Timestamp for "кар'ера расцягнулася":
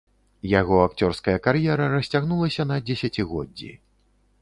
1.49-2.69